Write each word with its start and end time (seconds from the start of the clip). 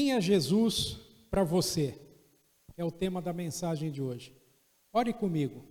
Quem 0.00 0.14
é 0.14 0.20
Jesus 0.22 0.96
para 1.30 1.44
você? 1.44 1.94
É 2.74 2.82
o 2.82 2.90
tema 2.90 3.20
da 3.20 3.34
mensagem 3.34 3.90
de 3.90 4.00
hoje. 4.00 4.34
Ore 4.94 5.12
comigo. 5.12 5.62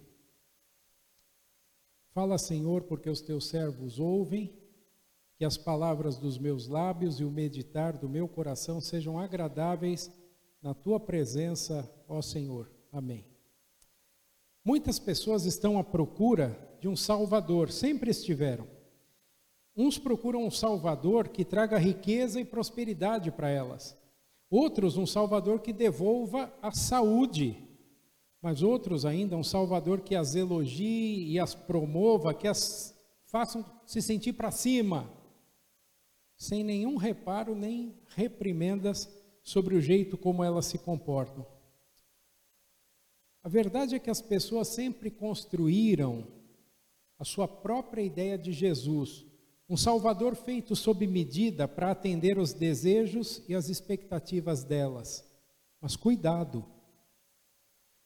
Fala, 2.12 2.38
Senhor, 2.38 2.84
porque 2.84 3.10
os 3.10 3.22
teus 3.22 3.48
servos 3.48 4.00
ouvem, 4.00 4.54
que 5.36 5.44
as 5.44 5.58
palavras 5.58 6.16
dos 6.16 6.38
meus 6.38 6.68
lábios 6.68 7.20
e 7.20 7.24
o 7.24 7.32
meditar 7.32 7.98
do 7.98 8.08
meu 8.08 8.28
coração 8.28 8.80
sejam 8.80 9.18
agradáveis 9.18 10.12
na 10.62 10.76
tua 10.76 11.00
presença, 11.00 11.92
ó 12.08 12.22
Senhor. 12.22 12.72
Amém. 12.92 13.26
Muitas 14.64 15.00
pessoas 15.00 15.46
estão 15.46 15.80
à 15.80 15.84
procura 15.84 16.78
de 16.80 16.88
um 16.88 16.96
Salvador, 16.96 17.72
sempre 17.72 18.12
estiveram. 18.12 18.68
Uns 19.76 19.98
procuram 19.98 20.46
um 20.46 20.52
Salvador 20.52 21.30
que 21.30 21.44
traga 21.44 21.80
riqueza 21.80 22.40
e 22.40 22.46
prosperidade 22.46 23.32
para 23.32 23.50
elas. 23.50 23.98
Outros, 24.50 24.98
um 24.98 25.06
Salvador 25.06 25.60
que 25.62 25.72
devolva 25.72 26.52
a 26.62 26.72
saúde. 26.72 27.56
Mas 28.42 28.62
outros 28.64 29.06
ainda, 29.06 29.38
um 29.38 29.44
Salvador 29.44 30.02
que 30.02 30.16
as 30.16 30.34
elogie 30.34 31.28
e 31.28 31.40
as 31.40 31.54
promova, 31.54 32.34
que 32.34 32.48
as 32.48 32.96
façam 33.26 33.64
se 33.86 34.02
sentir 34.02 34.34
para 34.34 34.50
cima, 34.50 35.08
sem 36.36 36.64
nenhum 36.64 36.96
reparo 36.96 37.54
nem 37.54 38.02
reprimendas 38.16 39.08
sobre 39.44 39.76
o 39.76 39.82
jeito 39.82 40.18
como 40.18 40.44
elas 40.44 40.66
se 40.66 40.80
comportam. 40.80 41.46
A 43.44 43.50
verdade 43.50 43.96
é 43.96 44.00
que 44.00 44.10
as 44.10 44.22
pessoas 44.22 44.68
sempre 44.70 45.12
construíram 45.12 46.28
a 47.18 47.24
sua 47.24 47.48
própria 47.48 48.02
ideia 48.02 48.38
de 48.38 48.52
Jesus 48.52 49.29
um 49.70 49.78
Salvador 49.78 50.36
feito 50.36 50.76
sob 50.76 51.06
medida 51.06 51.68
para 51.68 51.92
atender 51.92 52.40
os 52.40 52.54
desejos 52.54 53.44
e 53.48 53.54
as 53.54 53.70
expectativas 53.70 54.64
delas. 54.64 55.24
Mas 55.80 55.96
cuidado. 55.96 56.66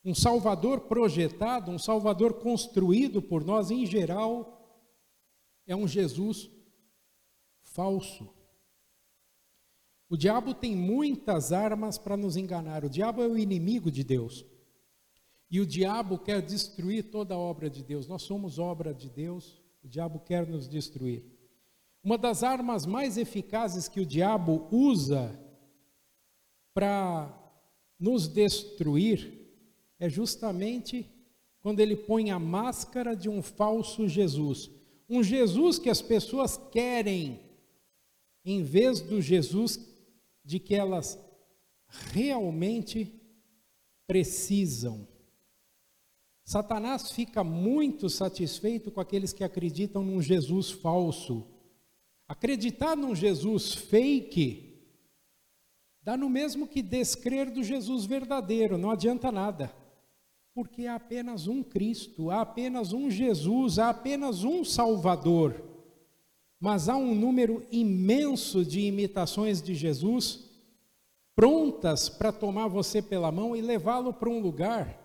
Um 0.04 0.14
Salvador 0.14 0.82
projetado, 0.82 1.72
um 1.72 1.80
Salvador 1.80 2.34
construído 2.34 3.22
por 3.22 3.46
nós 3.46 3.72
em 3.72 3.86
geral, 3.86 4.60
é 5.66 5.74
um 5.74 5.88
Jesus 5.88 6.52
falso. 7.62 8.28
O 10.10 10.18
diabo 10.18 10.54
tem 10.54 10.76
muitas 10.76 11.54
armas 11.54 11.98
para 11.98 12.18
nos 12.18 12.36
enganar. 12.36 12.84
O 12.84 12.90
diabo 12.90 13.24
é 13.24 13.28
o 13.28 13.38
inimigo 13.38 13.90
de 13.90 14.04
Deus. 14.04 14.46
E 15.50 15.62
o 15.62 15.66
diabo 15.66 16.20
quer 16.20 16.42
destruir 16.42 17.10
toda 17.10 17.36
a 17.36 17.40
obra 17.40 17.70
de 17.70 17.82
Deus. 17.82 18.06
Nós 18.06 18.24
somos 18.24 18.60
obra 18.60 18.94
de 18.94 19.10
Deus, 19.10 19.64
o 19.82 19.88
diabo 19.88 20.20
quer 20.20 20.46
nos 20.46 20.68
destruir. 20.68 21.33
Uma 22.04 22.18
das 22.18 22.44
armas 22.44 22.86
mais 22.86 23.18
eficazes 23.18 23.88
que 23.88 24.02
o 24.02 24.06
diabo 24.06 24.68
usa 24.70 25.40
para 26.74 27.32
nos 27.98 28.28
destruir 28.28 29.32
é 29.98 30.10
justamente 30.10 31.10
quando 31.62 31.80
ele 31.80 31.96
põe 31.96 32.30
a 32.30 32.38
máscara 32.38 33.16
de 33.16 33.30
um 33.30 33.42
falso 33.42 34.06
Jesus. 34.06 34.70
Um 35.10 35.24
Jesus 35.24 35.80
que 35.80 35.90
as 35.90 36.02
pessoas 36.02 36.58
querem, 36.58 37.40
em 38.44 38.62
vez 38.64 39.00
do 39.00 39.22
Jesus 39.22 39.80
de 40.44 40.60
que 40.60 40.76
elas 40.76 41.18
realmente 42.12 43.14
precisam. 44.06 45.08
Satanás 46.44 47.14
fica 47.14 47.46
muito 47.46 48.10
satisfeito 48.10 48.92
com 48.92 49.00
aqueles 49.00 49.32
que 49.32 49.46
acreditam 49.46 50.04
num 50.04 50.22
Jesus 50.22 50.70
falso 50.70 51.48
Acreditar 52.28 52.96
num 52.96 53.16
Jesus 53.16 53.74
fake 53.74 54.72
dá 56.02 56.18
no 56.18 56.30
mesmo 56.30 56.68
que 56.68 56.82
descrer 56.82 57.50
do 57.50 57.64
Jesus 57.64 58.06
verdadeiro, 58.06 58.78
não 58.78 58.92
adianta 58.92 59.32
nada. 59.32 59.74
Porque 60.54 60.86
há 60.86 60.96
apenas 60.96 61.48
um 61.48 61.64
Cristo, 61.64 62.30
há 62.30 62.42
apenas 62.42 62.94
um 62.94 63.10
Jesus, 63.10 63.80
há 63.80 63.90
apenas 63.90 64.44
um 64.44 64.64
Salvador. 64.64 65.64
Mas 66.60 66.88
há 66.88 66.96
um 66.96 67.16
número 67.16 67.66
imenso 67.72 68.64
de 68.64 68.82
imitações 68.82 69.62
de 69.62 69.74
Jesus 69.74 70.50
prontas 71.36 72.10
para 72.10 72.32
tomar 72.32 72.68
você 72.68 73.02
pela 73.02 73.32
mão 73.32 73.56
e 73.56 73.62
levá-lo 73.62 74.14
para 74.14 74.30
um 74.30 74.40
lugar 74.40 75.02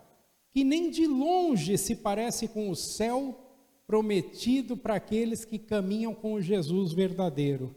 que 0.51 0.65
nem 0.65 0.91
de 0.91 1.07
longe 1.07 1.77
se 1.79 1.97
parece 1.97 2.49
com 2.49 2.71
o 2.71 2.77
céu 2.77 3.48
prometido 3.89 4.77
para 4.77 4.97
aqueles 4.97 5.47
que 5.47 5.59
caminham 5.59 6.15
com 6.15 6.35
o 6.35 6.43
Jesus 6.43 6.93
verdadeiro. 6.93 7.75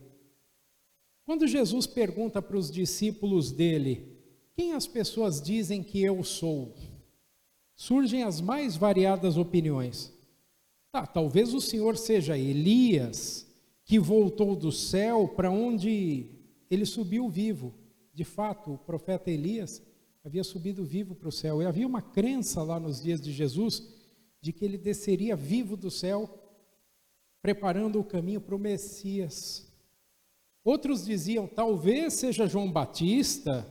Quando 1.25 1.47
Jesus 1.47 1.87
pergunta 1.87 2.41
para 2.41 2.57
os 2.57 2.69
discípulos 2.69 3.49
dele: 3.53 4.19
Quem 4.53 4.73
as 4.73 4.85
pessoas 4.85 5.41
dizem 5.41 5.81
que 5.81 6.03
eu 6.03 6.21
sou? 6.21 6.75
Surgem 7.77 8.23
as 8.23 8.41
mais 8.41 8.75
variadas 8.75 9.37
opiniões. 9.37 10.13
Tá, 10.91 11.07
talvez 11.07 11.53
o 11.53 11.61
Senhor 11.61 11.97
seja 11.97 12.37
Elias, 12.37 13.47
que 13.85 13.97
voltou 13.97 14.53
do 14.53 14.71
céu 14.71 15.29
para 15.29 15.49
onde 15.49 16.25
ele 16.69 16.85
subiu 16.85 17.29
vivo. 17.29 17.73
De 18.13 18.25
fato, 18.25 18.73
o 18.73 18.77
profeta 18.77 19.31
Elias 19.31 19.81
havia 20.25 20.43
subido 20.43 20.83
vivo 20.83 21.15
para 21.15 21.29
o 21.29 21.31
céu. 21.31 21.61
E 21.61 21.65
havia 21.65 21.87
uma 21.87 22.01
crença 22.01 22.61
lá 22.61 22.77
nos 22.77 23.01
dias 23.01 23.21
de 23.21 23.31
Jesus 23.31 24.00
de 24.41 24.51
que 24.51 24.65
ele 24.65 24.77
desceria 24.77 25.35
vivo 25.35 25.77
do 25.77 25.91
céu, 25.91 26.29
preparando 27.41 27.99
o 27.99 28.03
caminho 28.03 28.41
para 28.41 28.55
o 28.55 28.59
Messias. 28.59 29.71
Outros 30.63 31.05
diziam, 31.05 31.47
talvez 31.47 32.13
seja 32.15 32.47
João 32.47 32.71
Batista, 32.71 33.65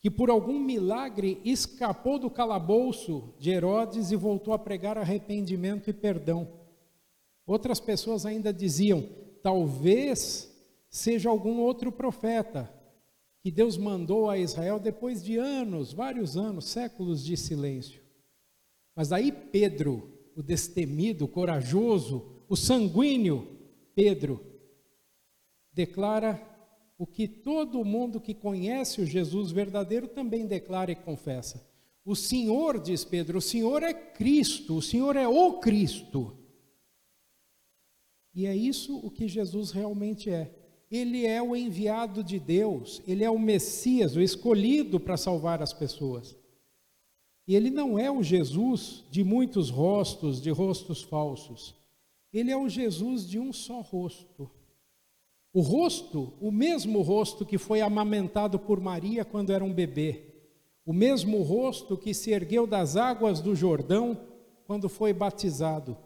que 0.00 0.10
por 0.10 0.30
algum 0.30 0.58
milagre 0.58 1.40
escapou 1.44 2.18
do 2.18 2.28
calabouço 2.28 3.32
de 3.38 3.50
Herodes 3.50 4.10
e 4.10 4.16
voltou 4.16 4.52
a 4.52 4.58
pregar 4.58 4.98
arrependimento 4.98 5.88
e 5.88 5.92
perdão. 5.92 6.48
Outras 7.46 7.78
pessoas 7.78 8.26
ainda 8.26 8.52
diziam, 8.52 9.08
talvez 9.42 10.52
seja 10.90 11.30
algum 11.30 11.60
outro 11.60 11.90
profeta 11.92 12.72
que 13.40 13.50
Deus 13.50 13.76
mandou 13.76 14.28
a 14.30 14.38
Israel 14.38 14.78
depois 14.78 15.22
de 15.22 15.36
anos, 15.36 15.92
vários 15.92 16.36
anos, 16.36 16.66
séculos 16.66 17.24
de 17.24 17.36
silêncio. 17.36 18.00
Mas 18.94 19.12
aí 19.12 19.32
Pedro, 19.32 20.10
o 20.36 20.42
destemido, 20.42 21.26
corajoso, 21.26 22.44
o 22.48 22.56
sanguíneo 22.56 23.48
Pedro, 23.94 24.44
declara 25.72 26.40
o 26.98 27.06
que 27.06 27.26
todo 27.26 27.84
mundo 27.84 28.20
que 28.20 28.34
conhece 28.34 29.00
o 29.00 29.06
Jesus 29.06 29.50
verdadeiro 29.50 30.06
também 30.06 30.46
declara 30.46 30.92
e 30.92 30.96
confessa. 30.96 31.66
O 32.04 32.14
Senhor, 32.14 32.80
diz 32.80 33.04
Pedro, 33.04 33.38
o 33.38 33.42
Senhor 33.42 33.82
é 33.82 33.94
Cristo, 33.94 34.76
o 34.76 34.82
Senhor 34.82 35.16
é 35.16 35.26
o 35.26 35.54
Cristo. 35.54 36.36
E 38.34 38.46
é 38.46 38.56
isso 38.56 38.98
o 38.98 39.10
que 39.10 39.28
Jesus 39.28 39.70
realmente 39.70 40.30
é. 40.30 40.52
Ele 40.90 41.24
é 41.26 41.40
o 41.40 41.56
enviado 41.56 42.22
de 42.22 42.38
Deus, 42.38 43.00
ele 43.06 43.24
é 43.24 43.30
o 43.30 43.38
Messias, 43.38 44.14
o 44.14 44.20
escolhido 44.20 45.00
para 45.00 45.16
salvar 45.16 45.62
as 45.62 45.72
pessoas. 45.72 46.36
E 47.46 47.56
ele 47.56 47.70
não 47.70 47.98
é 47.98 48.10
o 48.10 48.22
Jesus 48.22 49.04
de 49.10 49.24
muitos 49.24 49.68
rostos, 49.68 50.40
de 50.40 50.50
rostos 50.50 51.02
falsos. 51.02 51.74
Ele 52.32 52.50
é 52.50 52.56
o 52.56 52.68
Jesus 52.68 53.28
de 53.28 53.38
um 53.38 53.52
só 53.52 53.80
rosto. 53.80 54.50
O 55.52 55.60
rosto, 55.60 56.32
o 56.40 56.50
mesmo 56.50 57.02
rosto 57.02 57.44
que 57.44 57.58
foi 57.58 57.82
amamentado 57.82 58.58
por 58.58 58.80
Maria 58.80 59.24
quando 59.24 59.52
era 59.52 59.64
um 59.64 59.72
bebê. 59.72 60.32
O 60.86 60.92
mesmo 60.92 61.42
rosto 61.42 61.96
que 61.96 62.14
se 62.14 62.30
ergueu 62.30 62.66
das 62.66 62.96
águas 62.96 63.40
do 63.40 63.54
Jordão 63.54 64.18
quando 64.64 64.88
foi 64.88 65.12
batizado. 65.12 65.96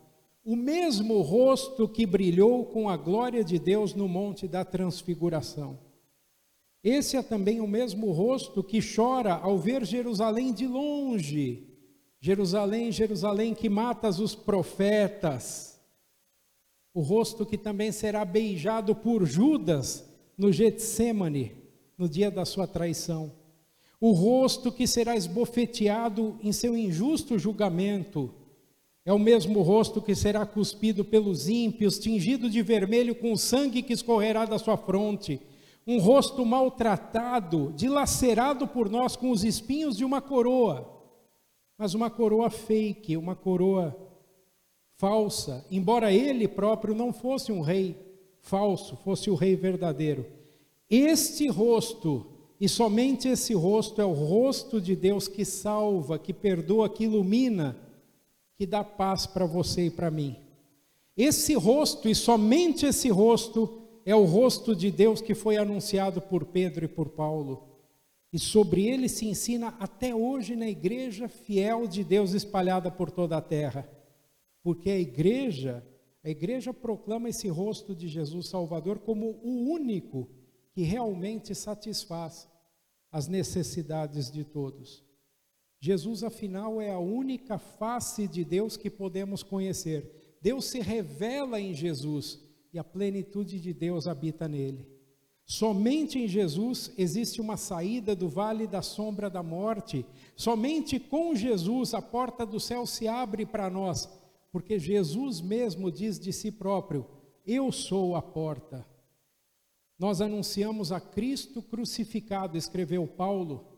O 0.44 0.56
mesmo 0.56 1.20
rosto 1.20 1.88
que 1.88 2.04
brilhou 2.04 2.64
com 2.64 2.88
a 2.88 2.96
glória 2.96 3.44
de 3.44 3.58
Deus 3.58 3.94
no 3.94 4.08
monte 4.08 4.48
da 4.48 4.64
transfiguração. 4.64 5.78
Esse 6.88 7.16
é 7.16 7.22
também 7.22 7.60
o 7.60 7.66
mesmo 7.66 8.12
rosto 8.12 8.62
que 8.62 8.78
chora 8.80 9.34
ao 9.34 9.58
ver 9.58 9.84
Jerusalém 9.84 10.52
de 10.52 10.68
longe. 10.68 11.66
Jerusalém, 12.20 12.92
Jerusalém, 12.92 13.56
que 13.56 13.68
matas 13.68 14.20
os 14.20 14.36
profetas. 14.36 15.80
O 16.94 17.00
rosto 17.00 17.44
que 17.44 17.58
também 17.58 17.90
será 17.90 18.24
beijado 18.24 18.94
por 18.94 19.26
Judas 19.26 20.08
no 20.38 20.52
Getsemane, 20.52 21.56
no 21.98 22.08
dia 22.08 22.30
da 22.30 22.44
sua 22.44 22.68
traição. 22.68 23.32
O 24.00 24.12
rosto 24.12 24.70
que 24.70 24.86
será 24.86 25.16
esbofeteado 25.16 26.38
em 26.40 26.52
seu 26.52 26.76
injusto 26.76 27.36
julgamento. 27.36 28.32
É 29.04 29.12
o 29.12 29.18
mesmo 29.18 29.60
rosto 29.60 30.00
que 30.00 30.14
será 30.14 30.46
cuspido 30.46 31.04
pelos 31.04 31.48
ímpios, 31.48 31.98
tingido 31.98 32.48
de 32.48 32.62
vermelho 32.62 33.16
com 33.16 33.32
o 33.32 33.36
sangue 33.36 33.82
que 33.82 33.92
escorrerá 33.92 34.44
da 34.44 34.56
sua 34.56 34.76
fronte 34.76 35.40
um 35.86 35.98
rosto 35.98 36.44
maltratado, 36.44 37.72
dilacerado 37.76 38.66
por 38.66 38.90
nós 38.90 39.14
com 39.14 39.30
os 39.30 39.44
espinhos 39.44 39.96
de 39.96 40.04
uma 40.04 40.20
coroa, 40.20 40.92
mas 41.78 41.94
uma 41.94 42.10
coroa 42.10 42.50
fake, 42.50 43.16
uma 43.16 43.36
coroa 43.36 43.96
falsa, 44.96 45.64
embora 45.70 46.12
ele 46.12 46.48
próprio 46.48 46.94
não 46.94 47.12
fosse 47.12 47.52
um 47.52 47.60
rei 47.60 47.96
falso, 48.40 48.96
fosse 48.96 49.30
o 49.30 49.34
rei 49.34 49.54
verdadeiro. 49.54 50.26
Este 50.88 51.48
rosto 51.48 52.26
e 52.60 52.68
somente 52.68 53.28
esse 53.28 53.54
rosto 53.54 54.00
é 54.00 54.04
o 54.04 54.12
rosto 54.12 54.80
de 54.80 54.96
Deus 54.96 55.28
que 55.28 55.44
salva, 55.44 56.18
que 56.18 56.32
perdoa, 56.32 56.88
que 56.88 57.04
ilumina, 57.04 57.76
que 58.56 58.66
dá 58.66 58.82
paz 58.82 59.26
para 59.26 59.44
você 59.44 59.86
e 59.86 59.90
para 59.90 60.10
mim. 60.10 60.36
Esse 61.14 61.54
rosto, 61.54 62.08
e 62.08 62.14
somente 62.14 62.86
esse 62.86 63.10
rosto, 63.10 63.82
é 64.06 64.14
o 64.14 64.24
rosto 64.24 64.74
de 64.74 64.88
Deus 64.88 65.20
que 65.20 65.34
foi 65.34 65.56
anunciado 65.56 66.22
por 66.22 66.46
Pedro 66.46 66.84
e 66.84 66.88
por 66.88 67.08
Paulo. 67.08 67.76
E 68.32 68.38
sobre 68.38 68.86
ele 68.86 69.08
se 69.08 69.26
ensina 69.26 69.76
até 69.80 70.14
hoje 70.14 70.54
na 70.54 70.68
igreja 70.68 71.28
fiel 71.28 71.88
de 71.88 72.04
Deus 72.04 72.32
espalhada 72.32 72.88
por 72.88 73.10
toda 73.10 73.36
a 73.36 73.42
terra. 73.42 73.90
Porque 74.62 74.90
a 74.90 74.98
igreja, 74.98 75.84
a 76.22 76.30
igreja 76.30 76.72
proclama 76.72 77.28
esse 77.28 77.48
rosto 77.48 77.96
de 77.96 78.06
Jesus 78.06 78.48
Salvador 78.48 79.00
como 79.00 79.40
o 79.42 79.72
único 79.72 80.30
que 80.70 80.82
realmente 80.82 81.52
satisfaz 81.52 82.48
as 83.10 83.26
necessidades 83.26 84.30
de 84.30 84.44
todos. 84.44 85.04
Jesus, 85.80 86.22
afinal, 86.22 86.80
é 86.80 86.92
a 86.92 86.98
única 86.98 87.58
face 87.58 88.28
de 88.28 88.44
Deus 88.44 88.76
que 88.76 88.88
podemos 88.88 89.42
conhecer. 89.42 90.38
Deus 90.40 90.66
se 90.66 90.78
revela 90.78 91.60
em 91.60 91.74
Jesus 91.74 92.45
e 92.76 92.78
a 92.78 92.84
plenitude 92.84 93.58
de 93.58 93.72
Deus 93.72 94.06
habita 94.06 94.46
nele. 94.46 94.86
Somente 95.46 96.18
em 96.18 96.28
Jesus 96.28 96.92
existe 96.98 97.40
uma 97.40 97.56
saída 97.56 98.14
do 98.14 98.28
vale 98.28 98.66
da 98.66 98.82
sombra 98.82 99.30
da 99.30 99.42
morte. 99.42 100.04
Somente 100.36 101.00
com 101.00 101.34
Jesus 101.34 101.94
a 101.94 102.02
porta 102.02 102.44
do 102.44 102.60
céu 102.60 102.84
se 102.84 103.08
abre 103.08 103.46
para 103.46 103.70
nós, 103.70 104.10
porque 104.52 104.78
Jesus 104.78 105.40
mesmo 105.40 105.90
diz 105.90 106.20
de 106.20 106.34
si 106.34 106.52
próprio: 106.52 107.06
Eu 107.46 107.72
sou 107.72 108.14
a 108.14 108.20
porta. 108.20 108.86
Nós 109.98 110.20
anunciamos 110.20 110.92
a 110.92 111.00
Cristo 111.00 111.62
crucificado, 111.62 112.58
escreveu 112.58 113.06
Paulo, 113.06 113.68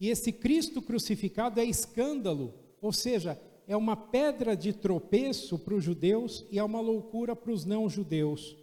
e 0.00 0.08
esse 0.08 0.32
Cristo 0.32 0.82
crucificado 0.82 1.60
é 1.60 1.64
escândalo, 1.64 2.52
ou 2.82 2.92
seja, 2.92 3.40
é 3.70 3.76
uma 3.76 3.96
pedra 3.96 4.56
de 4.56 4.72
tropeço 4.72 5.58
para 5.58 5.74
os 5.74 5.84
judeus 5.84 6.44
e 6.50 6.58
é 6.58 6.64
uma 6.64 6.80
loucura 6.80 7.36
para 7.36 7.52
os 7.52 7.64
não-judeus. 7.64 8.56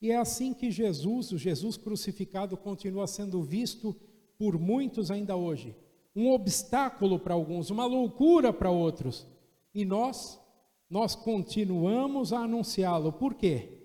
E 0.00 0.10
é 0.10 0.16
assim 0.16 0.54
que 0.54 0.70
Jesus, 0.70 1.32
o 1.32 1.38
Jesus 1.38 1.76
crucificado, 1.76 2.56
continua 2.56 3.06
sendo 3.06 3.42
visto 3.42 3.96
por 4.38 4.58
muitos 4.58 5.10
ainda 5.10 5.34
hoje. 5.34 5.74
Um 6.14 6.30
obstáculo 6.30 7.18
para 7.18 7.34
alguns, 7.34 7.70
uma 7.70 7.86
loucura 7.86 8.52
para 8.52 8.70
outros. 8.70 9.26
E 9.74 9.84
nós, 9.84 10.40
nós 10.88 11.14
continuamos 11.14 12.32
a 12.32 12.40
anunciá-lo. 12.40 13.12
Por 13.12 13.34
quê? 13.34 13.76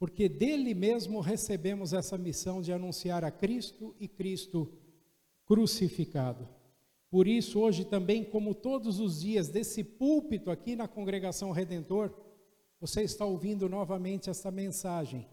porque 0.00 0.30
dele 0.30 0.72
mesmo 0.72 1.20
recebemos 1.20 1.92
essa 1.92 2.16
missão 2.16 2.62
de 2.62 2.72
anunciar 2.72 3.22
a 3.22 3.30
Cristo 3.30 3.94
e 4.00 4.08
Cristo 4.08 4.72
crucificado. 5.44 6.48
Por 7.10 7.26
isso, 7.26 7.58
hoje 7.58 7.84
também, 7.84 8.24
como 8.24 8.54
todos 8.54 9.00
os 9.00 9.20
dias, 9.20 9.48
desse 9.48 9.82
púlpito 9.82 10.50
aqui 10.50 10.76
na 10.76 10.86
congregação 10.86 11.50
Redentor, 11.50 12.14
você 12.80 13.02
está 13.02 13.24
ouvindo 13.24 13.68
novamente 13.68 14.30
essa 14.30 14.50
mensagem. 14.50 15.26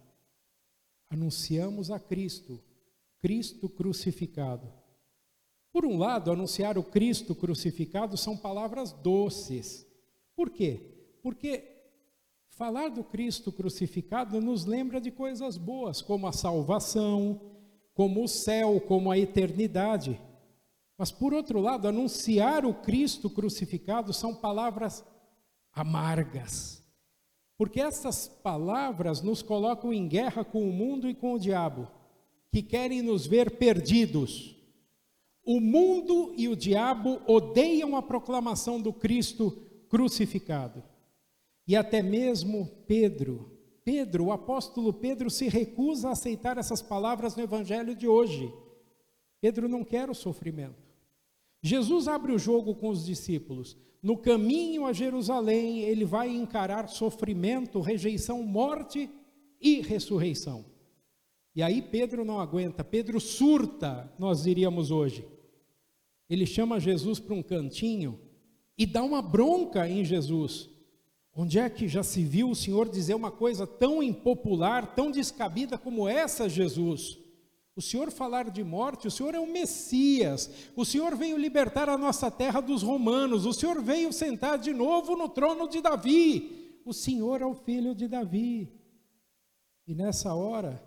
Anunciamos 1.09 1.91
a 1.91 1.99
Cristo, 1.99 2.59
Cristo 3.19 3.69
crucificado. 3.69 4.67
Por 5.71 5.85
um 5.85 5.97
lado, 5.97 6.31
anunciar 6.31 6.77
o 6.77 6.83
Cristo 6.83 7.35
crucificado 7.35 8.17
são 8.17 8.35
palavras 8.35 8.91
doces. 8.91 9.85
Por 10.35 10.49
quê? 10.49 10.81
Porque 11.21 11.77
Falar 12.57 12.89
do 12.89 13.03
Cristo 13.03 13.51
crucificado 13.51 14.41
nos 14.41 14.65
lembra 14.65 14.99
de 14.99 15.11
coisas 15.11 15.59
boas, 15.59 16.01
como 16.01 16.25
a 16.25 16.31
salvação, 16.31 17.39
como 17.93 18.23
o 18.23 18.27
céu, 18.27 18.81
como 18.81 19.11
a 19.11 19.17
eternidade. 19.19 20.19
Mas, 20.97 21.11
por 21.11 21.33
outro 21.33 21.61
lado, 21.61 21.87
anunciar 21.87 22.65
o 22.65 22.73
Cristo 22.73 23.29
crucificado 23.29 24.11
são 24.11 24.33
palavras 24.33 25.05
amargas, 25.71 26.83
porque 27.55 27.79
essas 27.79 28.27
palavras 28.27 29.21
nos 29.21 29.43
colocam 29.43 29.93
em 29.93 30.07
guerra 30.07 30.43
com 30.43 30.67
o 30.67 30.73
mundo 30.73 31.07
e 31.07 31.13
com 31.13 31.33
o 31.33 31.39
diabo, 31.39 31.87
que 32.51 32.63
querem 32.63 33.03
nos 33.03 33.27
ver 33.27 33.57
perdidos. 33.57 34.55
O 35.43 35.59
mundo 35.59 36.33
e 36.35 36.47
o 36.47 36.55
diabo 36.55 37.21
odeiam 37.27 37.95
a 37.95 38.01
proclamação 38.01 38.81
do 38.81 38.91
Cristo 38.91 39.51
crucificado. 39.87 40.83
E 41.67 41.75
até 41.75 42.01
mesmo 42.01 42.65
Pedro, 42.87 43.51
Pedro, 43.83 44.25
o 44.25 44.31
apóstolo 44.31 44.91
Pedro 44.91 45.29
se 45.29 45.47
recusa 45.47 46.09
a 46.09 46.11
aceitar 46.11 46.57
essas 46.57 46.81
palavras 46.81 47.35
no 47.35 47.43
evangelho 47.43 47.95
de 47.95 48.07
hoje. 48.07 48.51
Pedro 49.39 49.69
não 49.69 49.83
quer 49.83 50.09
o 50.09 50.15
sofrimento. 50.15 50.86
Jesus 51.61 52.07
abre 52.07 52.31
o 52.31 52.39
jogo 52.39 52.75
com 52.75 52.89
os 52.89 53.05
discípulos. 53.05 53.77
No 54.01 54.17
caminho 54.17 54.85
a 54.85 54.93
Jerusalém, 54.93 55.81
ele 55.81 56.05
vai 56.05 56.29
encarar 56.29 56.87
sofrimento, 56.87 57.81
rejeição, 57.81 58.43
morte 58.43 59.09
e 59.59 59.81
ressurreição. 59.81 60.65
E 61.55 61.63
aí 61.63 61.81
Pedro 61.81 62.23
não 62.23 62.39
aguenta, 62.39 62.83
Pedro 62.83 63.19
surta, 63.19 64.13
nós 64.19 64.43
diríamos 64.43 64.91
hoje. 64.91 65.25
Ele 66.29 66.45
chama 66.45 66.79
Jesus 66.79 67.19
para 67.19 67.33
um 67.33 67.41
cantinho 67.41 68.19
e 68.77 68.85
dá 68.85 69.03
uma 69.03 69.21
bronca 69.21 69.89
em 69.89 70.05
Jesus. 70.05 70.69
Onde 71.35 71.57
é 71.59 71.69
que 71.69 71.87
já 71.87 72.03
se 72.03 72.23
viu 72.23 72.49
o 72.49 72.55
Senhor 72.55 72.89
dizer 72.89 73.15
uma 73.15 73.31
coisa 73.31 73.65
tão 73.65 74.03
impopular, 74.03 74.95
tão 74.95 75.09
descabida 75.09 75.77
como 75.77 76.07
essa, 76.07 76.47
Jesus? 76.47 77.17
O 77.77 77.81
Senhor 77.81 78.09
falar 78.09 78.49
de 78.49 78.63
morte, 78.63 79.07
o 79.07 79.11
Senhor 79.11 79.35
é 79.35 79.39
o 79.39 79.45
Messias, 79.45 80.49
o 80.75 80.83
Senhor 80.83 81.15
veio 81.15 81.37
libertar 81.37 81.87
a 81.87 81.95
nossa 81.95 82.31
terra 82.31 82.59
dos 82.59 82.81
romanos, 82.81 83.45
o 83.45 83.53
Senhor 83.53 83.79
veio 83.83 84.11
sentar 84.11 84.57
de 84.57 84.73
novo 84.73 85.15
no 85.15 85.29
trono 85.29 85.69
de 85.69 85.79
Davi, 85.79 86.81
o 86.83 86.91
Senhor 86.91 87.39
é 87.39 87.45
o 87.45 87.53
filho 87.53 87.93
de 87.93 88.07
Davi. 88.07 88.67
E 89.85 89.93
nessa 89.93 90.33
hora, 90.33 90.83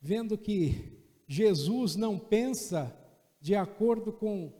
vendo 0.00 0.38
que 0.38 1.04
Jesus 1.28 1.94
não 1.94 2.18
pensa 2.18 2.90
de 3.38 3.54
acordo 3.54 4.10
com 4.10 4.50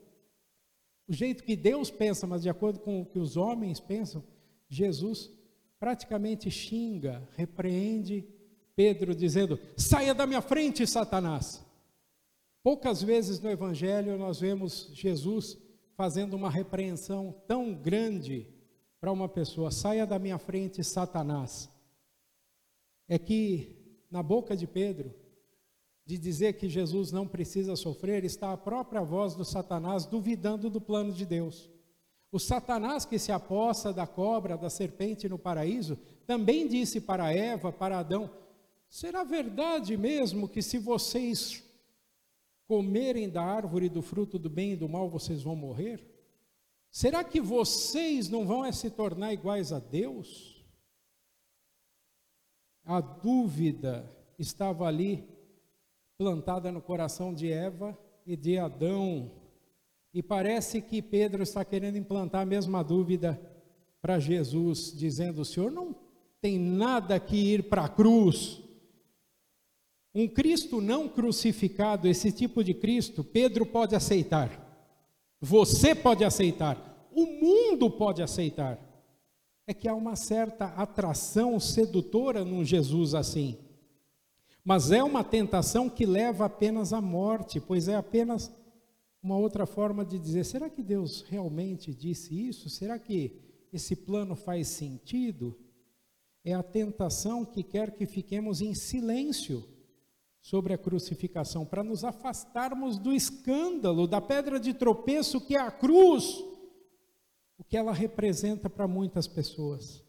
o 1.08 1.12
jeito 1.14 1.42
que 1.42 1.56
Deus 1.56 1.90
pensa, 1.90 2.26
mas 2.26 2.42
de 2.42 2.50
acordo 2.50 2.78
com 2.80 3.00
o 3.00 3.06
que 3.06 3.18
os 3.18 3.38
homens 3.38 3.80
pensam, 3.80 4.22
Jesus 4.68 5.30
praticamente 5.78 6.50
xinga, 6.50 7.26
repreende 7.38 8.28
Pedro, 8.76 9.14
dizendo: 9.14 9.58
saia 9.78 10.14
da 10.14 10.26
minha 10.26 10.42
frente, 10.42 10.86
Satanás. 10.86 11.69
Poucas 12.62 13.02
vezes 13.02 13.40
no 13.40 13.50
Evangelho 13.50 14.18
nós 14.18 14.40
vemos 14.40 14.90
Jesus 14.92 15.56
fazendo 15.96 16.34
uma 16.34 16.50
repreensão 16.50 17.34
tão 17.46 17.74
grande 17.74 18.46
para 19.00 19.10
uma 19.10 19.28
pessoa: 19.28 19.70
saia 19.70 20.06
da 20.06 20.18
minha 20.18 20.38
frente, 20.38 20.84
Satanás. 20.84 21.70
É 23.08 23.18
que 23.18 23.76
na 24.10 24.22
boca 24.22 24.54
de 24.54 24.66
Pedro, 24.66 25.14
de 26.04 26.18
dizer 26.18 26.54
que 26.54 26.68
Jesus 26.68 27.10
não 27.10 27.26
precisa 27.26 27.76
sofrer, 27.76 28.24
está 28.24 28.52
a 28.52 28.58
própria 28.58 29.00
voz 29.00 29.34
do 29.34 29.44
Satanás 29.44 30.04
duvidando 30.04 30.68
do 30.68 30.80
plano 30.80 31.12
de 31.12 31.24
Deus. 31.24 31.70
O 32.30 32.38
Satanás 32.38 33.06
que 33.06 33.18
se 33.18 33.32
aposta 33.32 33.92
da 33.92 34.06
cobra, 34.06 34.56
da 34.56 34.68
serpente 34.68 35.28
no 35.28 35.38
paraíso, 35.38 35.98
também 36.26 36.68
disse 36.68 37.00
para 37.00 37.32
Eva, 37.32 37.72
para 37.72 38.00
Adão: 38.00 38.30
será 38.88 39.24
verdade 39.24 39.96
mesmo 39.96 40.46
que 40.46 40.60
se 40.60 40.76
vocês 40.76 41.64
comerem 42.70 43.28
da 43.28 43.42
árvore 43.42 43.88
do 43.88 44.00
fruto 44.00 44.38
do 44.38 44.48
bem 44.48 44.74
e 44.74 44.76
do 44.76 44.88
mal, 44.88 45.10
vocês 45.10 45.42
vão 45.42 45.56
morrer? 45.56 46.08
Será 46.88 47.24
que 47.24 47.40
vocês 47.40 48.28
não 48.28 48.46
vão 48.46 48.64
é 48.64 48.70
se 48.70 48.88
tornar 48.88 49.32
iguais 49.32 49.72
a 49.72 49.80
Deus? 49.80 50.64
A 52.84 53.00
dúvida 53.00 54.08
estava 54.38 54.86
ali 54.86 55.28
plantada 56.16 56.70
no 56.70 56.80
coração 56.80 57.34
de 57.34 57.50
Eva 57.50 57.98
e 58.24 58.36
de 58.36 58.56
Adão 58.56 59.32
e 60.14 60.22
parece 60.22 60.80
que 60.80 61.02
Pedro 61.02 61.42
está 61.42 61.64
querendo 61.64 61.98
implantar 61.98 62.42
a 62.42 62.46
mesma 62.46 62.84
dúvida 62.84 63.40
para 64.00 64.20
Jesus, 64.20 64.96
dizendo: 64.96 65.42
o 65.42 65.44
senhor 65.44 65.72
não 65.72 65.92
tem 66.40 66.56
nada 66.56 67.18
que 67.18 67.34
ir 67.36 67.64
para 67.64 67.86
a 67.86 67.88
cruz. 67.88 68.62
Um 70.14 70.26
Cristo 70.26 70.80
não 70.80 71.08
crucificado, 71.08 72.08
esse 72.08 72.32
tipo 72.32 72.64
de 72.64 72.74
Cristo, 72.74 73.22
Pedro 73.22 73.64
pode 73.64 73.94
aceitar, 73.94 74.68
você 75.40 75.94
pode 75.94 76.24
aceitar, 76.24 77.08
o 77.12 77.24
mundo 77.24 77.88
pode 77.90 78.22
aceitar. 78.22 78.78
É 79.66 79.72
que 79.72 79.86
há 79.86 79.94
uma 79.94 80.16
certa 80.16 80.66
atração 80.66 81.60
sedutora 81.60 82.44
num 82.44 82.64
Jesus 82.64 83.14
assim. 83.14 83.56
Mas 84.64 84.90
é 84.90 85.02
uma 85.02 85.22
tentação 85.22 85.88
que 85.88 86.04
leva 86.04 86.44
apenas 86.44 86.92
à 86.92 87.00
morte, 87.00 87.60
pois 87.60 87.86
é 87.86 87.94
apenas 87.94 88.52
uma 89.22 89.36
outra 89.36 89.66
forma 89.66 90.04
de 90.04 90.18
dizer: 90.18 90.44
será 90.44 90.68
que 90.68 90.82
Deus 90.82 91.22
realmente 91.22 91.94
disse 91.94 92.48
isso? 92.48 92.68
Será 92.68 92.98
que 92.98 93.32
esse 93.72 93.94
plano 93.94 94.34
faz 94.34 94.66
sentido? 94.66 95.56
É 96.44 96.52
a 96.52 96.64
tentação 96.64 97.44
que 97.44 97.62
quer 97.62 97.92
que 97.92 98.06
fiquemos 98.06 98.60
em 98.60 98.74
silêncio 98.74 99.64
sobre 100.40 100.72
a 100.72 100.78
crucificação, 100.78 101.64
para 101.64 101.84
nos 101.84 102.04
afastarmos 102.04 102.98
do 102.98 103.12
escândalo, 103.12 104.06
da 104.06 104.20
pedra 104.20 104.58
de 104.58 104.72
tropeço 104.72 105.40
que 105.40 105.54
é 105.54 105.60
a 105.60 105.70
cruz, 105.70 106.42
o 107.58 107.64
que 107.64 107.76
ela 107.76 107.92
representa 107.92 108.70
para 108.70 108.88
muitas 108.88 109.26
pessoas. 109.26 110.02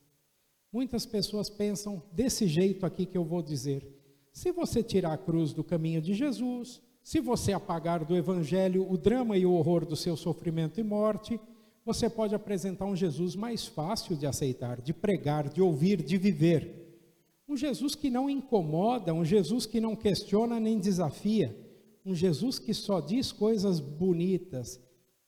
Muitas 0.71 1.05
pessoas 1.05 1.50
pensam 1.50 2.01
desse 2.13 2.47
jeito 2.47 2.85
aqui 2.85 3.05
que 3.05 3.17
eu 3.17 3.25
vou 3.25 3.41
dizer. 3.41 3.85
Se 4.31 4.51
você 4.51 4.81
tirar 4.81 5.13
a 5.13 5.17
cruz 5.17 5.51
do 5.51 5.63
caminho 5.63 6.01
de 6.01 6.13
Jesus, 6.13 6.81
se 7.03 7.19
você 7.19 7.51
apagar 7.51 8.05
do 8.05 8.15
evangelho 8.15 8.89
o 8.89 8.97
drama 8.97 9.38
e 9.38 9.45
o 9.45 9.53
horror 9.53 9.85
do 9.85 9.97
seu 9.97 10.15
sofrimento 10.15 10.79
e 10.79 10.83
morte, 10.83 11.38
você 11.83 12.09
pode 12.09 12.33
apresentar 12.33 12.85
um 12.85 12.95
Jesus 12.95 13.35
mais 13.35 13.65
fácil 13.65 14.15
de 14.15 14.25
aceitar, 14.25 14.79
de 14.79 14.93
pregar, 14.93 15.50
de 15.50 15.61
ouvir, 15.61 16.01
de 16.01 16.17
viver. 16.17 16.80
Um 17.51 17.58
Jesus 17.58 17.96
que 17.96 18.10
não 18.10 18.29
incomoda, 18.29 19.13
um 19.13 19.25
Jesus 19.25 19.65
que 19.65 19.81
não 19.81 19.93
questiona 19.93 20.58
nem 20.58 20.79
desafia, 20.79 21.53
um 22.05 22.15
Jesus 22.15 22.58
que 22.58 22.74
só 22.74 23.01
diz 23.01 23.34
coisas 23.34 23.81
bonitas, 23.81 24.79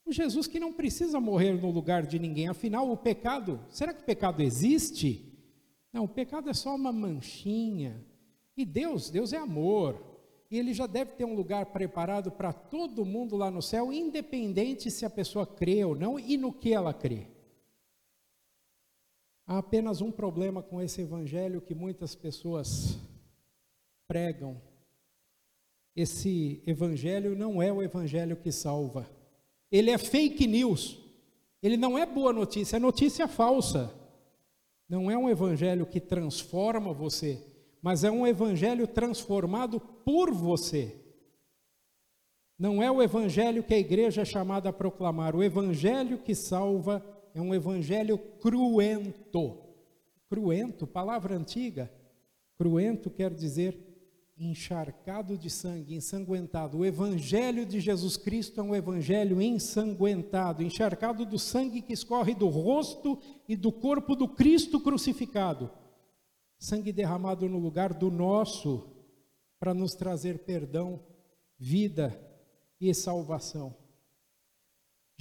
um 0.07 0.11
Jesus 0.13 0.47
que 0.47 0.57
não 0.57 0.71
precisa 0.71 1.19
morrer 1.19 1.51
no 1.61 1.69
lugar 1.69 2.07
de 2.07 2.17
ninguém. 2.17 2.47
Afinal, 2.47 2.89
o 2.89 2.95
pecado, 2.95 3.59
será 3.69 3.93
que 3.93 4.03
o 4.03 4.05
pecado 4.05 4.41
existe? 4.41 5.37
Não, 5.91 6.05
o 6.05 6.07
pecado 6.07 6.49
é 6.49 6.53
só 6.53 6.73
uma 6.73 6.93
manchinha. 6.93 8.01
E 8.55 8.63
Deus, 8.63 9.09
Deus 9.09 9.33
é 9.33 9.37
amor. 9.37 10.01
E 10.49 10.57
ele 10.57 10.73
já 10.73 10.87
deve 10.87 11.11
ter 11.11 11.25
um 11.25 11.35
lugar 11.35 11.65
preparado 11.73 12.31
para 12.31 12.53
todo 12.53 13.03
mundo 13.03 13.35
lá 13.35 13.51
no 13.51 13.61
céu, 13.61 13.91
independente 13.91 14.89
se 14.89 15.05
a 15.05 15.09
pessoa 15.09 15.45
crê 15.45 15.83
ou 15.83 15.93
não 15.93 16.17
e 16.17 16.37
no 16.37 16.53
que 16.53 16.73
ela 16.73 16.93
crê. 16.93 17.27
Há 19.45 19.57
apenas 19.57 20.01
um 20.01 20.11
problema 20.11 20.63
com 20.63 20.81
esse 20.81 21.01
evangelho 21.01 21.61
que 21.61 21.75
muitas 21.75 22.15
pessoas 22.15 22.97
pregam. 24.07 24.61
Esse 25.95 26.63
evangelho 26.65 27.35
não 27.35 27.61
é 27.61 27.71
o 27.71 27.83
evangelho 27.83 28.37
que 28.37 28.51
salva. 28.51 29.09
Ele 29.71 29.91
é 29.91 29.97
fake 29.97 30.47
news. 30.47 30.99
Ele 31.61 31.77
não 31.77 31.97
é 31.97 32.05
boa 32.05 32.33
notícia, 32.33 32.77
é 32.77 32.79
notícia 32.79 33.27
falsa. 33.27 33.93
Não 34.87 35.09
é 35.09 35.17
um 35.17 35.29
evangelho 35.29 35.85
que 35.85 35.99
transforma 35.99 36.93
você, 36.93 37.41
mas 37.81 38.03
é 38.03 38.11
um 38.11 38.27
evangelho 38.27 38.87
transformado 38.87 39.79
por 39.79 40.31
você. 40.31 40.99
Não 42.57 42.81
é 42.81 42.91
o 42.91 43.01
evangelho 43.01 43.63
que 43.63 43.73
a 43.73 43.79
igreja 43.79 44.21
é 44.21 44.25
chamada 44.25 44.69
a 44.69 44.73
proclamar. 44.73 45.35
O 45.35 45.43
evangelho 45.43 46.17
que 46.19 46.35
salva 46.35 47.03
é 47.33 47.41
um 47.41 47.53
evangelho 47.53 48.17
cruento. 48.17 49.57
Cruento, 50.29 50.87
palavra 50.87 51.35
antiga. 51.35 51.91
Cruento 52.57 53.09
quer 53.09 53.33
dizer 53.33 53.77
encharcado 54.37 55.37
de 55.37 55.49
sangue, 55.49 55.95
ensanguentado. 55.95 56.79
O 56.79 56.85
evangelho 56.85 57.65
de 57.65 57.79
Jesus 57.79 58.17
Cristo 58.17 58.59
é 58.59 58.63
um 58.63 58.75
evangelho 58.75 59.41
ensanguentado, 59.41 60.63
encharcado 60.63 61.25
do 61.25 61.37
sangue 61.37 61.81
que 61.81 61.93
escorre 61.93 62.33
do 62.33 62.47
rosto 62.47 63.19
e 63.47 63.55
do 63.55 63.71
corpo 63.71 64.15
do 64.15 64.27
Cristo 64.27 64.79
crucificado. 64.79 65.69
Sangue 66.57 66.91
derramado 66.91 67.47
no 67.47 67.59
lugar 67.59 67.93
do 67.93 68.09
nosso 68.09 68.89
para 69.59 69.73
nos 69.73 69.93
trazer 69.93 70.39
perdão, 70.39 70.99
vida 71.57 72.19
e 72.79 72.93
salvação. 72.93 73.82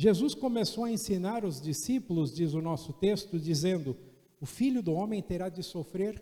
Jesus 0.03 0.35
começou 0.35 0.83
a 0.83 0.91
ensinar 0.91 1.45
os 1.45 1.61
discípulos, 1.61 2.35
diz 2.35 2.55
o 2.55 2.61
nosso 2.61 2.93
texto, 2.93 3.39
dizendo: 3.39 3.97
O 4.41 4.47
filho 4.47 4.83
do 4.83 4.93
homem 4.93 5.23
terá 5.23 5.49
de 5.49 5.63
sofrer 5.63 6.21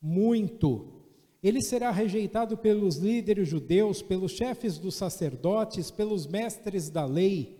muito. 0.00 1.02
Ele 1.42 1.60
será 1.60 1.90
rejeitado 1.90 2.56
pelos 2.56 2.98
líderes 2.98 3.48
judeus, 3.48 4.00
pelos 4.00 4.30
chefes 4.30 4.78
dos 4.78 4.94
sacerdotes, 4.94 5.90
pelos 5.90 6.24
mestres 6.24 6.88
da 6.88 7.04
lei. 7.04 7.58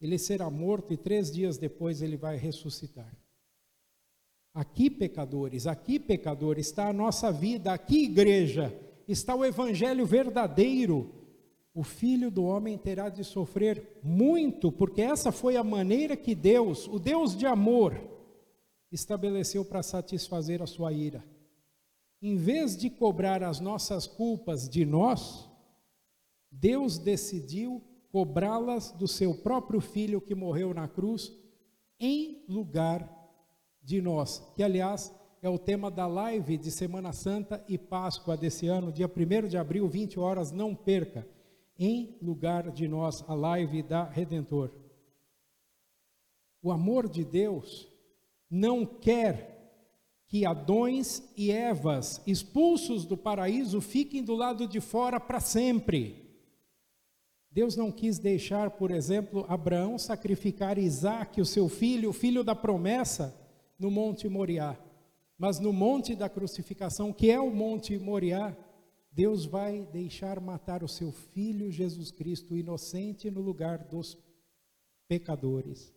Ele 0.00 0.16
será 0.16 0.48
morto 0.48 0.94
e 0.94 0.96
três 0.96 1.30
dias 1.30 1.58
depois 1.58 2.00
ele 2.00 2.16
vai 2.16 2.38
ressuscitar. 2.38 3.14
Aqui, 4.54 4.88
pecadores, 4.88 5.66
aqui, 5.66 5.98
pecadores, 5.98 6.68
está 6.68 6.88
a 6.88 6.94
nossa 6.94 7.30
vida, 7.30 7.74
aqui, 7.74 8.04
igreja, 8.04 8.74
está 9.06 9.34
o 9.34 9.44
evangelho 9.44 10.06
verdadeiro 10.06 11.23
o 11.74 11.82
filho 11.82 12.30
do 12.30 12.44
homem 12.44 12.78
terá 12.78 13.08
de 13.08 13.24
sofrer 13.24 13.98
muito, 14.00 14.70
porque 14.70 15.02
essa 15.02 15.32
foi 15.32 15.56
a 15.56 15.64
maneira 15.64 16.16
que 16.16 16.32
Deus, 16.32 16.86
o 16.86 17.00
Deus 17.00 17.36
de 17.36 17.46
amor, 17.46 18.00
estabeleceu 18.92 19.64
para 19.64 19.82
satisfazer 19.82 20.62
a 20.62 20.68
sua 20.68 20.92
ira. 20.92 21.24
Em 22.22 22.36
vez 22.36 22.76
de 22.76 22.88
cobrar 22.88 23.42
as 23.42 23.58
nossas 23.58 24.06
culpas 24.06 24.68
de 24.68 24.86
nós, 24.86 25.50
Deus 26.48 26.96
decidiu 26.96 27.82
cobrá-las 28.12 28.92
do 28.92 29.08
seu 29.08 29.34
próprio 29.34 29.80
filho 29.80 30.20
que 30.20 30.34
morreu 30.34 30.72
na 30.72 30.86
cruz, 30.86 31.32
em 31.98 32.44
lugar 32.48 33.10
de 33.82 34.00
nós, 34.00 34.40
que 34.54 34.62
aliás 34.62 35.12
é 35.42 35.48
o 35.48 35.58
tema 35.58 35.90
da 35.90 36.06
live 36.06 36.56
de 36.56 36.70
Semana 36.70 37.12
Santa 37.12 37.62
e 37.68 37.76
Páscoa 37.76 38.36
desse 38.36 38.68
ano, 38.68 38.92
dia 38.92 39.10
1 39.10 39.48
de 39.48 39.58
abril, 39.58 39.88
20 39.88 40.20
horas, 40.20 40.52
não 40.52 40.72
perca 40.72 41.33
em 41.78 42.16
lugar 42.22 42.70
de 42.70 42.86
nós, 42.86 43.24
a 43.26 43.34
live 43.34 43.82
da 43.82 44.04
Redentor. 44.04 44.70
O 46.62 46.70
amor 46.70 47.08
de 47.08 47.24
Deus 47.24 47.88
não 48.50 48.86
quer 48.86 49.54
que 50.26 50.46
Adões 50.46 51.22
e 51.36 51.50
Evas, 51.50 52.22
expulsos 52.26 53.04
do 53.04 53.16
paraíso, 53.16 53.80
fiquem 53.80 54.22
do 54.22 54.34
lado 54.34 54.66
de 54.66 54.80
fora 54.80 55.20
para 55.20 55.40
sempre. 55.40 56.24
Deus 57.50 57.76
não 57.76 57.92
quis 57.92 58.18
deixar, 58.18 58.70
por 58.70 58.90
exemplo, 58.90 59.44
Abraão 59.48 59.96
sacrificar 59.98 60.76
Isaac, 60.76 61.40
o 61.40 61.46
seu 61.46 61.68
filho, 61.68 62.10
o 62.10 62.12
filho 62.12 62.42
da 62.42 62.54
promessa, 62.54 63.32
no 63.78 63.90
Monte 63.90 64.28
Moriá. 64.28 64.76
Mas 65.38 65.60
no 65.60 65.72
monte 65.72 66.14
da 66.14 66.28
crucificação, 66.28 67.12
que 67.12 67.30
é 67.30 67.40
o 67.40 67.50
Monte 67.50 67.98
Moriá, 67.98 68.56
Deus 69.14 69.44
vai 69.44 69.86
deixar 69.92 70.40
matar 70.40 70.82
o 70.82 70.88
seu 70.88 71.12
filho 71.12 71.70
Jesus 71.70 72.10
Cristo 72.10 72.56
inocente 72.56 73.30
no 73.30 73.40
lugar 73.40 73.78
dos 73.84 74.18
pecadores. 75.06 75.94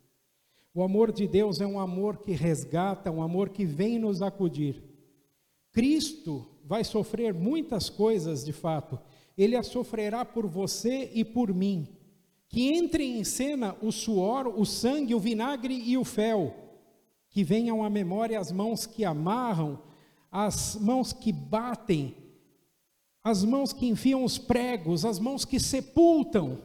O 0.72 0.84
amor 0.84 1.12
de 1.12 1.28
Deus 1.28 1.60
é 1.60 1.66
um 1.66 1.80
amor 1.80 2.20
que 2.20 2.34
resgata, 2.34 3.10
um 3.10 3.24
amor 3.24 3.50
que 3.50 3.66
vem 3.66 3.98
nos 3.98 4.22
acudir. 4.22 4.84
Cristo 5.72 6.48
vai 6.64 6.84
sofrer 6.84 7.34
muitas 7.34 7.90
coisas 7.90 8.46
de 8.46 8.54
fato. 8.54 9.00
Ele 9.36 9.56
a 9.56 9.64
sofrerá 9.64 10.24
por 10.24 10.46
você 10.46 11.10
e 11.12 11.26
por 11.26 11.52
mim. 11.52 11.88
Que 12.48 12.72
entre 12.72 13.04
em 13.04 13.24
cena 13.24 13.76
o 13.82 13.92
suor, 13.92 14.48
o 14.48 14.64
sangue, 14.64 15.16
o 15.16 15.20
vinagre 15.20 15.74
e 15.74 15.98
o 15.98 16.04
fel. 16.04 16.54
Que 17.32 17.44
venham 17.44 17.84
à 17.84 17.90
memória 17.90 18.40
as 18.40 18.52
mãos 18.52 18.86
que 18.86 19.04
amarram, 19.04 19.82
as 20.32 20.76
mãos 20.76 21.12
que 21.12 21.32
batem, 21.32 22.27
as 23.30 23.44
mãos 23.44 23.74
que 23.74 23.86
enfiam 23.86 24.24
os 24.24 24.38
pregos, 24.38 25.04
as 25.04 25.20
mãos 25.20 25.44
que 25.44 25.60
sepultam, 25.60 26.64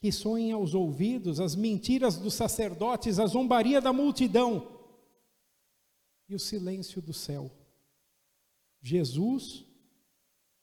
que 0.00 0.10
soem 0.10 0.50
aos 0.50 0.72
ouvidos 0.72 1.40
as 1.40 1.54
mentiras 1.54 2.16
dos 2.16 2.32
sacerdotes, 2.32 3.18
a 3.18 3.26
zombaria 3.26 3.82
da 3.82 3.92
multidão 3.92 4.66
e 6.26 6.34
o 6.34 6.38
silêncio 6.38 7.02
do 7.02 7.12
céu. 7.12 7.50
Jesus 8.80 9.66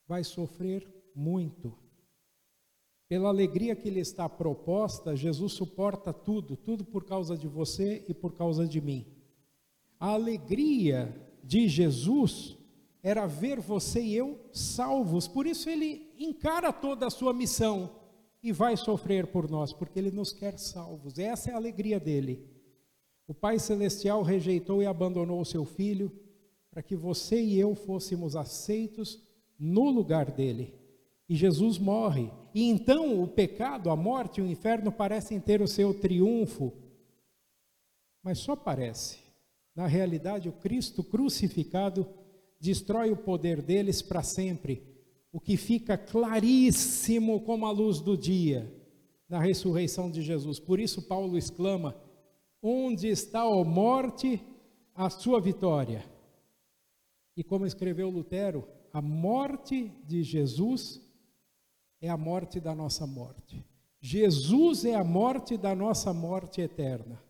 vai 0.08 0.24
sofrer 0.24 0.88
muito. 1.16 1.78
Pela 3.08 3.30
alegria 3.30 3.76
que 3.76 3.92
lhe 3.92 4.00
está 4.00 4.28
proposta, 4.28 5.16
Jesus 5.16 5.54
suporta 5.54 6.12
tudo, 6.12 6.58
tudo 6.58 6.84
por 6.84 7.06
causa 7.06 7.38
de 7.38 7.48
você 7.48 8.04
e 8.08 8.14
por 8.14 8.34
causa 8.34 8.66
de 8.68 8.82
mim. 8.82 9.06
A 10.00 10.14
alegria 10.14 11.16
de 11.44 11.68
Jesus 11.68 12.58
era 13.04 13.26
ver 13.26 13.60
você 13.60 14.02
e 14.02 14.16
eu 14.16 14.40
salvos. 14.54 15.28
Por 15.28 15.48
isso 15.48 15.70
ele 15.70 16.14
encara 16.20 16.72
toda 16.72 17.08
a 17.08 17.12
sua 17.12 17.34
missão 17.34 17.90
e 18.44 18.52
vai 18.52 18.76
sofrer 18.78 19.28
por 19.28 19.50
nós, 19.50 19.74
porque 19.74 20.00
ele 20.00 20.12
nos 20.12 20.32
quer 20.32 20.58
salvos. 20.58 21.18
Essa 21.18 21.52
é 21.52 21.54
a 21.54 21.58
alegria 21.58 22.00
dele. 22.00 22.48
O 23.28 23.34
Pai 23.34 23.60
Celestial 23.60 24.22
rejeitou 24.24 24.82
e 24.82 24.86
abandonou 24.86 25.40
o 25.40 25.46
seu 25.46 25.64
filho 25.64 26.12
para 26.70 26.82
que 26.82 26.96
você 26.96 27.42
e 27.42 27.60
eu 27.60 27.76
fôssemos 27.76 28.36
aceitos 28.36 29.22
no 29.60 29.90
lugar 29.90 30.32
dele. 30.32 30.74
E 31.28 31.36
Jesus 31.36 31.78
morre. 31.78 32.32
E 32.54 32.70
então 32.70 33.22
o 33.22 33.28
pecado, 33.28 33.90
a 33.90 33.96
morte 33.96 34.40
e 34.40 34.44
o 34.44 34.48
inferno 34.48 34.92
parecem 34.92 35.40
ter 35.40 35.62
o 35.62 35.68
seu 35.68 35.94
triunfo. 35.94 36.74
Mas 38.24 38.40
só 38.40 38.56
parece. 38.56 39.20
Na 39.76 39.88
realidade, 39.88 40.50
o 40.50 40.54
Cristo 40.54 41.04
crucificado 41.04 42.08
destrói 42.62 43.12
o 43.12 43.18
poder 43.18 43.62
deles 43.62 44.02
para 44.04 44.22
sempre, 44.22 44.84
o 45.32 45.40
que 45.40 45.58
fica 45.58 45.98
claríssimo 45.98 47.42
como 47.42 47.66
a 47.66 47.72
luz 47.72 48.00
do 48.00 48.16
dia 48.16 48.72
na 49.28 49.40
ressurreição 49.40 50.12
de 50.12 50.22
Jesus. 50.22 50.60
Por 50.60 50.80
isso, 50.80 51.02
Paulo 51.02 51.38
exclama: 51.38 51.96
Onde 52.62 53.08
está 53.08 53.42
a 53.42 53.64
morte, 53.64 54.40
a 54.94 55.10
sua 55.10 55.42
vitória? 55.42 56.06
E 57.36 57.44
como 57.44 57.66
escreveu 57.66 58.10
Lutero, 58.10 58.68
a 58.94 59.02
morte 59.02 59.92
de 60.06 60.22
Jesus 60.22 61.02
é 62.00 62.10
a 62.10 62.18
morte 62.18 62.60
da 62.60 62.76
nossa 62.76 63.08
morte. 63.08 63.66
Jesus 64.00 64.86
é 64.86 64.96
a 64.96 65.04
morte 65.04 65.58
da 65.58 65.74
nossa 65.74 66.14
morte 66.14 66.62
eterna. 66.62 67.24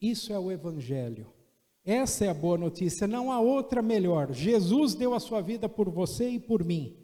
Isso 0.00 0.32
é 0.32 0.38
o 0.38 0.50
Evangelho. 0.50 1.32
Essa 1.92 2.26
é 2.26 2.28
a 2.28 2.34
boa 2.34 2.56
notícia, 2.56 3.08
não 3.08 3.32
há 3.32 3.40
outra 3.40 3.82
melhor. 3.82 4.32
Jesus 4.32 4.94
deu 4.94 5.12
a 5.12 5.18
sua 5.18 5.40
vida 5.40 5.68
por 5.68 5.90
você 5.90 6.30
e 6.30 6.38
por 6.38 6.64
mim. 6.64 6.96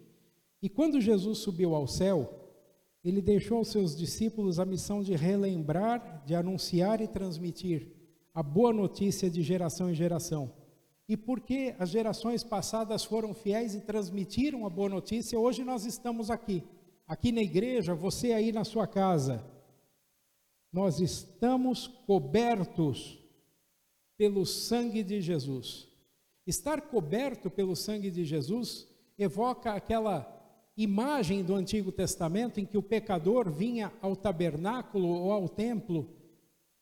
E 0.62 0.68
quando 0.68 1.00
Jesus 1.00 1.38
subiu 1.38 1.74
ao 1.74 1.88
céu, 1.88 2.32
ele 3.02 3.20
deixou 3.20 3.58
aos 3.58 3.66
seus 3.66 3.96
discípulos 3.96 4.60
a 4.60 4.64
missão 4.64 5.02
de 5.02 5.16
relembrar, 5.16 6.22
de 6.24 6.36
anunciar 6.36 7.00
e 7.00 7.08
transmitir 7.08 7.88
a 8.32 8.44
boa 8.44 8.72
notícia 8.72 9.28
de 9.28 9.42
geração 9.42 9.90
em 9.90 9.94
geração. 9.94 10.52
E 11.08 11.16
porque 11.16 11.74
as 11.80 11.90
gerações 11.90 12.44
passadas 12.44 13.02
foram 13.02 13.34
fiéis 13.34 13.74
e 13.74 13.80
transmitiram 13.80 14.64
a 14.64 14.70
boa 14.70 14.88
notícia, 14.88 15.36
hoje 15.36 15.64
nós 15.64 15.84
estamos 15.84 16.30
aqui 16.30 16.62
aqui 17.08 17.32
na 17.32 17.42
igreja, 17.42 17.92
você 17.92 18.32
aí 18.32 18.52
na 18.52 18.62
sua 18.62 18.86
casa, 18.86 19.44
nós 20.72 21.00
estamos 21.00 21.88
cobertos 21.88 23.25
pelo 24.16 24.46
sangue 24.46 25.02
de 25.02 25.20
Jesus. 25.20 25.88
Estar 26.46 26.80
coberto 26.82 27.50
pelo 27.50 27.74
sangue 27.74 28.10
de 28.10 28.24
Jesus 28.24 28.86
evoca 29.18 29.72
aquela 29.72 30.32
imagem 30.76 31.42
do 31.42 31.54
Antigo 31.54 31.90
Testamento 31.90 32.60
em 32.60 32.66
que 32.66 32.76
o 32.76 32.82
pecador 32.82 33.50
vinha 33.50 33.92
ao 34.00 34.14
tabernáculo 34.14 35.08
ou 35.08 35.32
ao 35.32 35.48
templo 35.48 36.08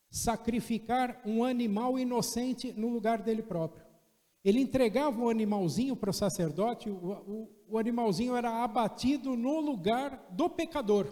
sacrificar 0.09 1.21
um 1.25 1.43
animal 1.43 1.97
inocente 1.97 2.73
no 2.73 2.89
lugar 2.89 3.21
dele 3.21 3.41
próprio. 3.41 3.85
Ele 4.43 4.59
entregava 4.59 5.19
o 5.19 5.29
animalzinho 5.29 5.95
para 5.95 6.11
o 6.11 6.13
sacerdote, 6.13 6.89
o, 6.89 6.93
o, 6.93 7.49
o 7.69 7.77
animalzinho 7.77 8.35
era 8.35 8.63
abatido 8.63 9.35
no 9.35 9.59
lugar 9.59 10.27
do 10.31 10.49
pecador. 10.49 11.07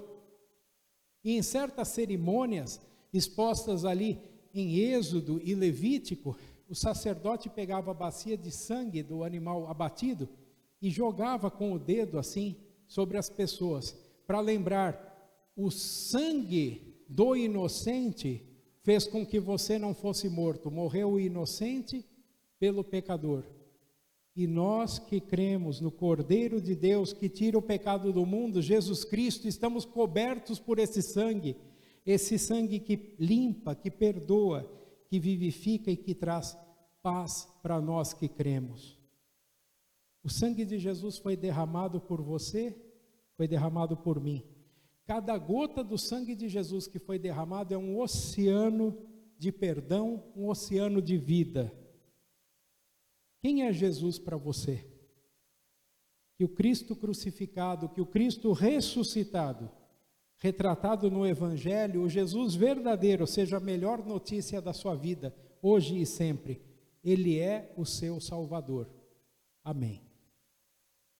E 1.23 1.35
em 1.35 1.41
certas 1.41 1.87
cerimônias 1.87 2.79
expostas 3.11 3.85
ali 3.85 4.21
em 4.53 4.77
Êxodo 4.77 5.41
e 5.43 5.55
Levítico, 5.55 6.37
o 6.69 6.75
sacerdote 6.75 7.49
pegava 7.49 7.91
a 7.91 7.93
bacia 7.93 8.37
de 8.37 8.51
sangue 8.51 9.01
do 9.01 9.23
animal 9.23 9.67
abatido 9.67 10.29
e 10.81 10.89
jogava 10.89 11.49
com 11.49 11.73
o 11.73 11.79
dedo 11.79 12.19
assim 12.19 12.55
sobre 12.87 13.17
as 13.17 13.29
pessoas, 13.29 13.97
para 14.27 14.39
lembrar: 14.39 15.51
o 15.55 15.71
sangue 15.71 17.03
do 17.07 17.35
inocente 17.35 18.43
fez 18.81 19.07
com 19.07 19.25
que 19.25 19.39
você 19.39 19.79
não 19.79 19.93
fosse 19.93 20.29
morto, 20.29 20.69
morreu 20.69 21.13
o 21.13 21.19
inocente 21.19 22.05
pelo 22.59 22.83
pecador. 22.83 23.43
E 24.35 24.47
nós 24.47 24.97
que 24.97 25.21
cremos 25.21 25.79
no 25.79 25.91
Cordeiro 25.91 26.59
de 26.59 26.75
Deus 26.75 27.13
que 27.13 27.29
tira 27.29 27.57
o 27.57 27.61
pecado 27.61 28.11
do 28.11 28.25
mundo, 28.25 28.61
Jesus 28.61 29.03
Cristo, 29.03 29.47
estamos 29.47 29.85
cobertos 29.85 30.59
por 30.59 30.79
esse 30.79 31.01
sangue, 31.01 31.55
esse 32.05 32.37
sangue 32.37 32.79
que 32.79 33.15
limpa, 33.19 33.75
que 33.75 33.89
perdoa, 33.89 34.69
que 35.07 35.19
vivifica 35.19 35.89
e 35.91 35.97
que 35.97 36.13
traz 36.13 36.57
paz 37.01 37.47
para 37.61 37.79
nós 37.79 38.13
que 38.13 38.27
cremos. 38.27 38.97
O 40.23 40.29
sangue 40.29 40.65
de 40.65 40.79
Jesus 40.79 41.17
foi 41.17 41.35
derramado 41.35 41.99
por 41.99 42.21
você, 42.21 42.75
foi 43.35 43.47
derramado 43.47 43.97
por 43.97 44.21
mim. 44.21 44.43
Cada 45.05 45.37
gota 45.37 45.83
do 45.83 45.97
sangue 45.97 46.33
de 46.33 46.47
Jesus 46.47 46.87
que 46.87 46.97
foi 46.97 47.19
derramado 47.19 47.73
é 47.73 47.77
um 47.77 47.99
oceano 47.99 48.97
de 49.37 49.51
perdão, 49.51 50.31
um 50.35 50.47
oceano 50.47 51.01
de 51.01 51.17
vida. 51.17 51.73
Quem 53.41 53.63
é 53.63 53.73
Jesus 53.73 54.17
para 54.17 54.37
você? 54.37 54.87
Que 56.37 56.45
o 56.45 56.49
Cristo 56.49 56.95
crucificado, 56.95 57.89
que 57.89 57.99
o 57.99 58.05
Cristo 58.05 58.53
ressuscitado, 58.53 59.69
retratado 60.43 61.09
no 61.09 61.25
Evangelho, 61.25 62.01
o 62.01 62.09
Jesus 62.09 62.53
verdadeiro, 62.53 63.25
seja 63.25 63.55
a 63.55 63.61
melhor 63.61 64.05
notícia 64.05 64.61
da 64.61 64.73
sua 64.73 64.93
vida, 64.93 65.33
hoje 65.61 66.01
e 66.01 66.05
sempre. 66.05 66.61
Ele 67.01 67.39
é 67.39 67.71
o 67.77 67.85
seu 67.85 68.19
Salvador. 68.19 68.89
Amém. 69.63 70.12